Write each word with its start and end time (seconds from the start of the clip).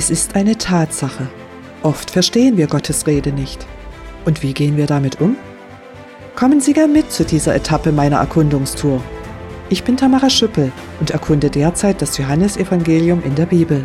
Es 0.00 0.08
ist 0.08 0.34
eine 0.34 0.56
Tatsache. 0.56 1.28
Oft 1.82 2.10
verstehen 2.10 2.56
wir 2.56 2.68
Gottes 2.68 3.06
Rede 3.06 3.32
nicht. 3.32 3.66
Und 4.24 4.42
wie 4.42 4.54
gehen 4.54 4.78
wir 4.78 4.86
damit 4.86 5.20
um? 5.20 5.36
Kommen 6.34 6.62
Sie 6.62 6.72
gern 6.72 6.94
mit 6.94 7.12
zu 7.12 7.22
dieser 7.22 7.54
Etappe 7.54 7.92
meiner 7.92 8.16
Erkundungstour. 8.16 9.02
Ich 9.68 9.84
bin 9.84 9.98
Tamara 9.98 10.30
Schüppel 10.30 10.72
und 11.00 11.10
erkunde 11.10 11.50
derzeit 11.50 12.00
das 12.00 12.16
Johannesevangelium 12.16 13.22
in 13.22 13.34
der 13.34 13.44
Bibel. 13.44 13.84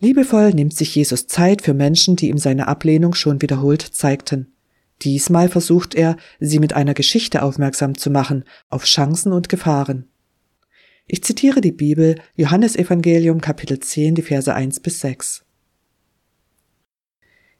Liebevoll 0.00 0.50
nimmt 0.50 0.74
sich 0.74 0.92
Jesus 0.96 1.28
Zeit 1.28 1.62
für 1.62 1.74
Menschen, 1.74 2.16
die 2.16 2.28
ihm 2.28 2.38
seine 2.38 2.66
Ablehnung 2.66 3.14
schon 3.14 3.40
wiederholt 3.40 3.82
zeigten. 3.82 4.55
Diesmal 5.02 5.48
versucht 5.48 5.94
er, 5.94 6.16
sie 6.40 6.58
mit 6.58 6.72
einer 6.72 6.94
Geschichte 6.94 7.42
aufmerksam 7.42 7.98
zu 7.98 8.10
machen 8.10 8.44
auf 8.68 8.84
Chancen 8.84 9.32
und 9.32 9.48
Gefahren. 9.48 10.08
Ich 11.06 11.22
zitiere 11.22 11.60
die 11.60 11.72
Bibel, 11.72 12.20
Johannes 12.34 12.74
Evangelium 12.74 13.40
Kapitel 13.40 13.78
10, 13.78 14.16
die 14.16 14.22
Verse 14.22 14.52
1 14.52 14.80
bis 14.80 15.00
6. 15.00 15.44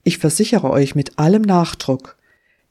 Ich 0.03 0.19
versichere 0.19 0.71
euch 0.71 0.95
mit 0.95 1.19
allem 1.19 1.43
Nachdruck, 1.43 2.17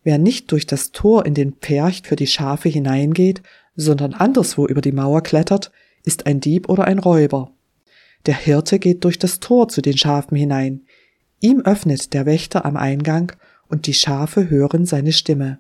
wer 0.04 0.18
nicht 0.18 0.52
durch 0.52 0.66
das 0.66 0.92
Tor 0.92 1.26
in 1.26 1.34
den 1.34 1.54
Percht 1.54 2.08
für 2.08 2.16
die 2.16 2.28
Schafe 2.28 2.70
hineingeht, 2.70 3.42
sondern 3.76 4.14
anderswo 4.14 4.68
über 4.68 4.82
die 4.82 4.92
Mauer 4.92 5.22
klettert, 5.22 5.72
ist 6.04 6.26
ein 6.26 6.40
Dieb 6.40 6.70
oder 6.70 6.86
ein 6.86 7.00
Räuber. 7.00 7.52
Der 8.26 8.36
Hirte 8.36 8.80
geht 8.80 9.04
durch 9.04 9.20
das 9.20 9.40
Tor 9.40 9.68
zu 9.68 9.82
den 9.82 9.98
Schafen 9.98 10.38
hinein. 10.38 10.86
Ihm 11.40 11.62
öffnet 11.62 12.14
der 12.14 12.26
Wächter 12.26 12.66
am 12.66 12.78
Eingang 12.78 13.34
und 13.68 13.88
die 13.88 13.94
Schafe 13.94 14.50
hören 14.50 14.86
seine 14.86 15.12
Stimme. 15.12 15.60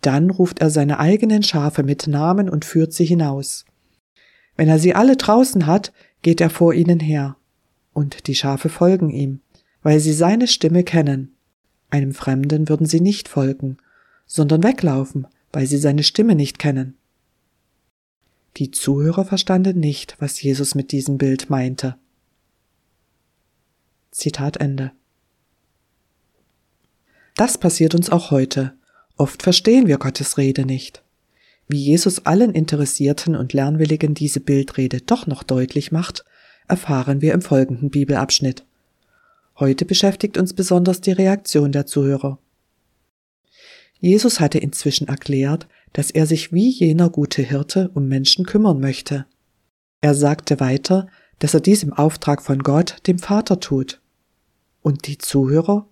Dann 0.00 0.30
ruft 0.30 0.60
er 0.60 0.70
seine 0.70 0.98
eigenen 0.98 1.42
Schafe 1.42 1.82
mit 1.82 2.06
Namen 2.06 2.48
und 2.48 2.64
führt 2.64 2.92
sie 2.92 3.04
hinaus. 3.04 3.64
Wenn 4.56 4.68
er 4.68 4.78
sie 4.78 4.94
alle 4.94 5.16
draußen 5.16 5.66
hat, 5.66 5.92
geht 6.22 6.40
er 6.40 6.50
vor 6.50 6.72
ihnen 6.72 7.00
her. 7.00 7.36
Und 7.92 8.26
die 8.26 8.34
Schafe 8.34 8.68
folgen 8.68 9.10
ihm, 9.10 9.40
weil 9.82 10.00
sie 10.00 10.12
seine 10.12 10.46
Stimme 10.46 10.84
kennen. 10.84 11.34
Einem 11.90 12.12
Fremden 12.12 12.68
würden 12.68 12.86
sie 12.86 13.00
nicht 13.00 13.28
folgen, 13.28 13.78
sondern 14.26 14.62
weglaufen, 14.62 15.26
weil 15.52 15.66
sie 15.66 15.78
seine 15.78 16.02
Stimme 16.02 16.34
nicht 16.34 16.58
kennen. 16.58 16.96
Die 18.56 18.70
Zuhörer 18.70 19.24
verstanden 19.24 19.80
nicht, 19.80 20.16
was 20.18 20.40
Jesus 20.40 20.74
mit 20.74 20.90
diesem 20.92 21.18
Bild 21.18 21.50
meinte. 21.50 21.96
Zitat 24.10 24.56
Ende. 24.56 24.92
Das 27.36 27.58
passiert 27.58 27.94
uns 27.94 28.10
auch 28.10 28.30
heute. 28.30 28.72
Oft 29.18 29.42
verstehen 29.42 29.86
wir 29.86 29.98
Gottes 29.98 30.38
Rede 30.38 30.64
nicht. 30.64 31.02
Wie 31.68 31.78
Jesus 31.78 32.24
allen 32.24 32.52
Interessierten 32.52 33.36
und 33.36 33.52
Lernwilligen 33.52 34.14
diese 34.14 34.40
Bildrede 34.40 35.00
doch 35.02 35.26
noch 35.26 35.42
deutlich 35.42 35.92
macht, 35.92 36.24
erfahren 36.66 37.20
wir 37.20 37.34
im 37.34 37.42
folgenden 37.42 37.90
Bibelabschnitt. 37.90 38.64
Heute 39.58 39.84
beschäftigt 39.84 40.38
uns 40.38 40.54
besonders 40.54 41.00
die 41.00 41.12
Reaktion 41.12 41.72
der 41.72 41.86
Zuhörer. 41.86 42.38
Jesus 44.00 44.40
hatte 44.40 44.58
inzwischen 44.58 45.08
erklärt, 45.08 45.66
dass 45.92 46.10
er 46.10 46.26
sich 46.26 46.52
wie 46.52 46.70
jener 46.70 47.10
gute 47.10 47.42
Hirte 47.42 47.90
um 47.94 48.08
Menschen 48.08 48.46
kümmern 48.46 48.80
möchte. 48.80 49.26
Er 50.00 50.14
sagte 50.14 50.60
weiter, 50.60 51.08
dass 51.38 51.54
er 51.54 51.60
dies 51.60 51.82
im 51.82 51.92
Auftrag 51.92 52.42
von 52.42 52.62
Gott, 52.62 52.96
dem 53.06 53.18
Vater, 53.18 53.60
tut. 53.60 54.00
Und 54.82 55.06
die 55.06 55.18
Zuhörer? 55.18 55.88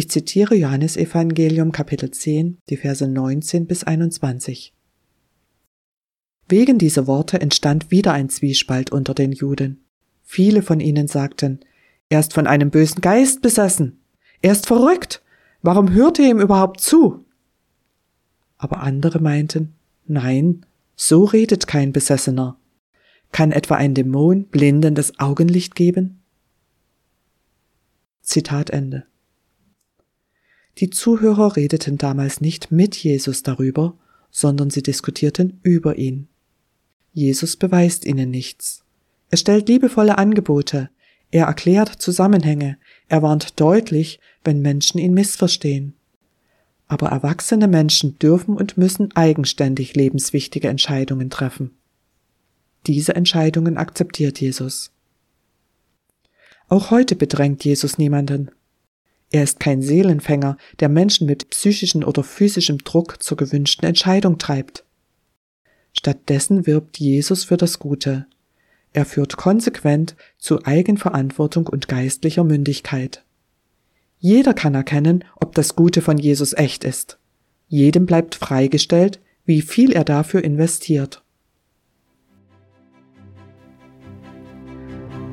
Ich 0.00 0.08
zitiere 0.08 0.54
Johannes 0.54 0.96
Evangelium 0.96 1.72
Kapitel 1.72 2.10
10, 2.10 2.56
die 2.70 2.78
Verse 2.78 3.06
19 3.06 3.66
bis 3.66 3.84
21. 3.84 4.72
Wegen 6.48 6.78
dieser 6.78 7.06
Worte 7.06 7.38
entstand 7.38 7.90
wieder 7.90 8.14
ein 8.14 8.30
Zwiespalt 8.30 8.92
unter 8.92 9.12
den 9.12 9.30
Juden. 9.32 9.84
Viele 10.22 10.62
von 10.62 10.80
ihnen 10.80 11.06
sagten, 11.06 11.60
er 12.08 12.20
ist 12.20 12.32
von 12.32 12.46
einem 12.46 12.70
bösen 12.70 13.02
Geist 13.02 13.42
besessen. 13.42 14.00
Er 14.40 14.52
ist 14.52 14.66
verrückt. 14.66 15.22
Warum 15.60 15.92
hört 15.92 16.18
ihr 16.18 16.30
ihm 16.30 16.40
überhaupt 16.40 16.80
zu? 16.80 17.26
aber 18.56 18.80
andere 18.80 19.18
meinten, 19.20 19.74
nein, 20.06 20.64
so 20.96 21.24
redet 21.24 21.66
kein 21.66 21.92
Besessener. 21.92 22.58
Kann 23.32 23.52
etwa 23.52 23.74
ein 23.74 23.92
Dämon 23.92 24.46
blindendes 24.46 25.18
Augenlicht 25.18 25.74
geben? 25.74 26.22
Zitat 28.22 28.70
Ende. 28.70 29.09
Die 30.78 30.90
Zuhörer 30.90 31.56
redeten 31.56 31.98
damals 31.98 32.40
nicht 32.40 32.70
mit 32.70 32.96
Jesus 32.96 33.42
darüber, 33.42 33.96
sondern 34.30 34.70
sie 34.70 34.82
diskutierten 34.82 35.60
über 35.62 35.98
ihn. 35.98 36.28
Jesus 37.12 37.56
beweist 37.56 38.04
ihnen 38.04 38.30
nichts. 38.30 38.84
Er 39.30 39.36
stellt 39.38 39.68
liebevolle 39.68 40.18
Angebote, 40.18 40.90
er 41.32 41.46
erklärt 41.46 42.00
Zusammenhänge, 42.00 42.78
er 43.08 43.22
warnt 43.22 43.60
deutlich, 43.60 44.20
wenn 44.42 44.60
Menschen 44.60 44.98
ihn 44.98 45.14
missverstehen 45.14 45.94
aber 46.90 47.10
erwachsene 47.10 47.68
Menschen 47.68 48.18
dürfen 48.18 48.56
und 48.56 48.76
müssen 48.76 49.14
eigenständig 49.14 49.94
lebenswichtige 49.94 50.66
Entscheidungen 50.66 51.30
treffen. 51.30 51.70
Diese 52.88 53.14
Entscheidungen 53.14 53.76
akzeptiert 53.76 54.40
Jesus. 54.40 54.90
Auch 56.68 56.90
heute 56.90 57.14
bedrängt 57.14 57.64
Jesus 57.64 57.96
niemanden. 57.96 58.50
Er 59.30 59.44
ist 59.44 59.60
kein 59.60 59.80
Seelenfänger, 59.80 60.56
der 60.80 60.88
Menschen 60.88 61.26
mit 61.26 61.50
psychischem 61.50 62.02
oder 62.02 62.24
physischem 62.24 62.78
Druck 62.78 63.22
zur 63.22 63.36
gewünschten 63.36 63.86
Entscheidung 63.86 64.38
treibt. 64.38 64.84
Stattdessen 65.92 66.66
wirbt 66.66 66.98
Jesus 66.98 67.44
für 67.44 67.56
das 67.56 67.78
Gute. 67.78 68.26
Er 68.92 69.04
führt 69.04 69.36
konsequent 69.36 70.16
zu 70.38 70.64
Eigenverantwortung 70.64 71.68
und 71.68 71.86
geistlicher 71.86 72.42
Mündigkeit. 72.42 73.24
Jeder 74.18 74.52
kann 74.52 74.74
erkennen, 74.74 75.24
ob 75.36 75.54
das 75.54 75.76
Gute 75.76 76.02
von 76.02 76.18
Jesus 76.18 76.52
echt 76.52 76.84
ist. 76.84 77.18
Jedem 77.68 78.06
bleibt 78.06 78.34
freigestellt, 78.34 79.20
wie 79.44 79.62
viel 79.62 79.92
er 79.92 80.04
dafür 80.04 80.42
investiert. 80.42 81.22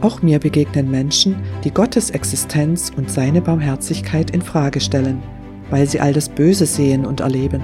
Auch 0.01 0.21
mir 0.21 0.39
begegnen 0.39 0.91
Menschen, 0.91 1.35
die 1.63 1.71
Gottes 1.71 2.11
Existenz 2.11 2.91
und 2.95 3.09
seine 3.09 3.41
Barmherzigkeit 3.41 4.31
in 4.31 4.41
Frage 4.41 4.79
stellen, 4.79 5.21
weil 5.69 5.87
sie 5.87 5.99
all 5.99 6.13
das 6.13 6.29
Böse 6.29 6.65
sehen 6.65 7.05
und 7.05 7.19
erleben. 7.19 7.61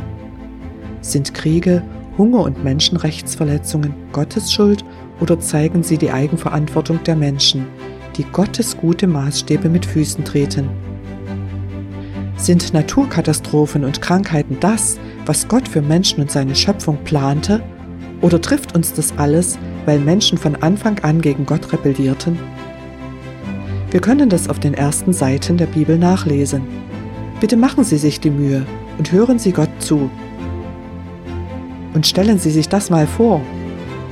Sind 1.02 1.34
Kriege, 1.34 1.84
Hunger 2.18 2.42
und 2.42 2.64
Menschenrechtsverletzungen 2.64 3.94
Gottes 4.12 4.52
Schuld 4.52 4.84
oder 5.20 5.40
zeigen 5.40 5.84
sie 5.84 5.98
die 5.98 6.12
Eigenverantwortung 6.12 7.04
der 7.04 7.16
Menschen, 7.16 7.66
die 8.18 8.24
Gottes 8.24 8.78
gute 8.78 9.08
Maßstäbe 9.08 9.70
mit 9.70 9.86
Füßen 9.86 10.24
treten 10.24 10.70
sind 12.44 12.74
Naturkatastrophen 12.74 13.86
und 13.86 14.02
Krankheiten 14.02 14.58
das, 14.60 15.00
was 15.26 15.48
Gott 15.48 15.68
für 15.68 15.82
Menschen 15.82 16.22
und 16.22 16.30
seine 16.30 16.56
Schöpfung 16.56 16.98
plante? 17.06 17.64
Oder 18.22 18.42
trifft 18.42 18.76
uns 18.76 18.94
das 18.94 19.18
alles, 19.18 19.58
weil 19.86 20.00
Menschen 20.00 20.38
von 20.38 20.56
Anfang 20.56 21.00
an 21.00 21.22
gegen 21.22 21.46
Gott 21.46 21.72
rebellierten? 21.72 22.40
Wir 23.92 24.02
können 24.02 24.30
das 24.30 24.50
auf 24.50 24.60
den 24.60 24.74
ersten 24.74 25.14
Seiten 25.14 25.58
der 25.58 25.68
Bibel 25.68 25.98
nachlesen. 25.98 26.64
Bitte 27.40 27.58
machen 27.58 27.84
Sie 27.84 27.98
sich 27.98 28.20
die 28.20 28.32
Mühe 28.32 28.66
und 28.98 29.12
hören 29.12 29.38
Sie 29.38 29.52
Gott 29.52 29.70
zu. 29.80 30.10
Und 31.94 32.08
stellen 32.08 32.40
Sie 32.40 32.52
sich 32.52 32.70
das 32.70 32.90
mal 32.90 33.06
vor. 33.06 33.42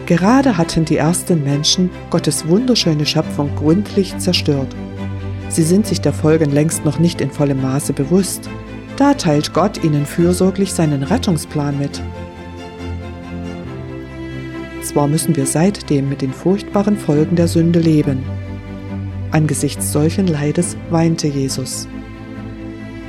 Gerade 0.06 0.58
hatten 0.58 0.86
die 0.86 0.98
ersten 0.98 1.44
Menschen 1.44 1.90
Gottes 2.10 2.48
wunderschöne 2.48 3.06
Schöpfung 3.06 3.50
gründlich 3.56 4.18
zerstört. 4.18 4.76
Sie 5.50 5.64
sind 5.64 5.88
sich 5.88 6.02
der 6.02 6.14
Folgen 6.14 6.52
längst 6.52 6.86
noch 6.86 7.00
nicht 7.00 7.22
in 7.22 7.32
vollem 7.32 7.62
Maße 7.62 7.94
bewusst. 7.94 8.50
Da 8.98 9.14
teilt 9.14 9.54
Gott 9.54 9.84
ihnen 9.84 10.06
fürsorglich 10.06 10.74
seinen 10.74 11.04
Rettungsplan 11.04 11.80
mit. 11.80 12.02
Zwar 14.82 15.08
müssen 15.08 15.36
wir 15.36 15.46
seitdem 15.46 16.10
mit 16.10 16.22
den 16.22 16.34
furchtbaren 16.34 16.98
Folgen 16.98 17.36
der 17.36 17.48
Sünde 17.48 17.80
leben. 17.80 18.24
Angesichts 19.32 19.92
solchen 19.92 20.28
Leides 20.28 20.76
weinte 20.90 21.28
Jesus. 21.28 21.88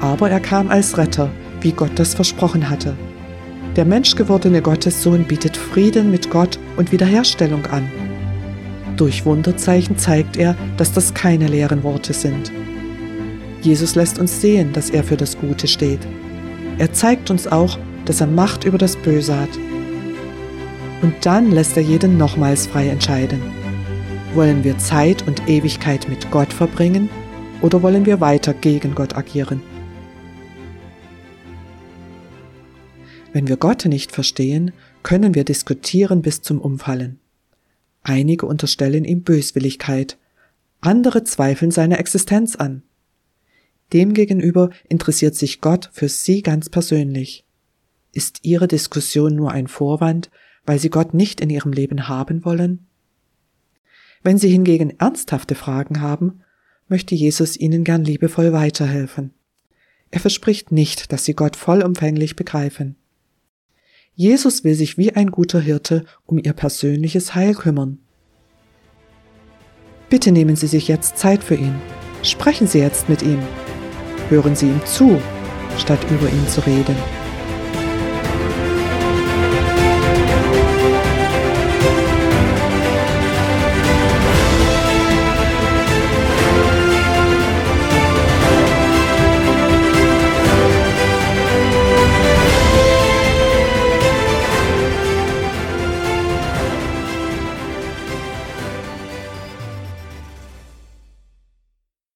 Aber 0.01 0.31
er 0.31 0.41
kam 0.41 0.69
als 0.69 0.99
Retter, 0.99 1.31
wie 1.61 1.73
Gott 1.73 1.93
das 1.97 2.15
versprochen 2.15 2.69
hatte. 2.69 2.95
Der 3.77 3.87
menschgewordene 3.87 4.61
Gottessohn 4.61 5.25
bietet 5.25 5.57
Frieden 5.57 6.11
mit 6.11 6.31
Gott 6.31 6.59
und 6.77 6.93
Wiederherstellung 6.93 7.65
an. 7.67 7.89
Durch 8.97 9.25
Wunderzeichen 9.25 9.97
zeigt 9.97 10.37
er, 10.37 10.55
dass 10.77 10.93
das 10.93 11.15
keine 11.15 11.47
leeren 11.47 11.83
Worte 11.83 12.13
sind. 12.13 12.53
Jesus 13.63 13.95
lässt 13.95 14.19
uns 14.19 14.41
sehen, 14.41 14.73
dass 14.73 14.91
er 14.91 15.03
für 15.03 15.17
das 15.17 15.39
Gute 15.39 15.67
steht. 15.67 16.01
Er 16.79 16.93
zeigt 16.93 17.31
uns 17.31 17.47
auch, 17.47 17.79
dass 18.05 18.21
er 18.21 18.27
Macht 18.27 18.65
über 18.65 18.77
das 18.77 18.97
Böse 18.97 19.39
hat. 19.39 19.51
Und 21.03 21.27
dann 21.27 21.51
lässt 21.51 21.77
er 21.77 21.83
jeden 21.83 22.17
nochmals 22.17 22.69
frei 22.69 22.89
entscheiden. 22.89 23.43
Wollen 24.35 24.63
wir 24.63 24.79
Zeit 24.79 25.27
und 25.27 25.49
Ewigkeit 25.49 26.09
mit 26.09 26.31
Gott 26.31 26.53
verbringen 26.53 27.11
oder 27.61 27.83
wollen 27.83 28.07
wir 28.07 28.21
weiter 28.21 28.55
gegen 28.55 28.95
Gott 28.95 29.17
agieren? 29.17 29.61
Wenn 33.33 33.49
wir 33.49 33.57
Gott 33.57 33.85
nicht 33.87 34.13
verstehen, 34.13 34.73
können 35.03 35.35
wir 35.35 35.45
diskutieren 35.45 36.23
bis 36.23 36.41
zum 36.41 36.61
Umfallen. 36.61 37.19
Einige 38.05 38.47
unterstellen 38.47 39.05
ihm 39.05 39.23
Böswilligkeit, 39.23 40.19
andere 40.81 41.25
zweifeln 41.25 41.71
seine 41.71 41.99
Existenz 41.99 42.57
an. 42.57 42.83
Demgegenüber 43.93 44.71
interessiert 44.89 45.35
sich 45.35 45.61
Gott 45.61 45.91
für 45.93 46.09
sie 46.09 46.43
ganz 46.43 46.69
persönlich. 46.69 47.45
Ist 48.13 48.41
ihre 48.43 48.69
Diskussion 48.69 49.35
nur 49.35 49.51
ein 49.51 49.67
Vorwand, 49.67 50.31
weil 50.65 50.79
sie 50.79 50.91
Gott 50.91 51.15
nicht 51.15 51.41
in 51.41 51.51
ihrem 51.51 51.73
Leben 51.73 52.09
haben 52.09 52.45
wollen? 52.45 52.87
Wenn 54.23 54.39
sie 54.39 54.49
hingegen 54.49 54.99
ernsthafte 54.99 55.55
Fragen 55.55 56.01
haben, 56.01 56.43
möchte 56.89 57.15
Jesus 57.15 57.57
ihnen 57.57 57.85
gern 57.85 58.05
liebevoll 58.05 58.53
weiterhelfen. 58.53 59.33
Er 60.11 60.21
verspricht 60.21 60.71
nicht, 60.71 61.11
dass 61.13 61.25
sie 61.25 61.35
Gott 61.35 61.57
vollumfänglich 61.57 62.37
begreifen. 62.37 62.97
Jesus 64.15 64.63
will 64.63 64.75
sich 64.75 64.99
wie 64.99 65.13
ein 65.13 65.31
guter 65.31 65.59
Hirte 65.61 66.05
um 66.27 66.39
ihr 66.39 66.53
persönliches 66.53 67.35
Heil 67.35 67.55
kümmern. 67.55 67.99
Bitte 70.11 70.31
nehmen 70.31 70.57
Sie 70.57 70.67
sich 70.67 70.89
jetzt 70.89 71.17
Zeit 71.17 71.43
für 71.43 71.55
ihn. 71.55 71.75
Sprechen 72.23 72.67
Sie 72.67 72.79
jetzt 72.79 73.09
mit 73.09 73.23
ihm. 73.23 73.39
Hören 74.29 74.55
Sie 74.55 74.67
ihm 74.67 74.81
zu, 74.85 75.19
statt 75.79 76.01
über 76.11 76.29
ihn 76.29 76.47
zu 76.49 76.61
reden. 76.67 77.22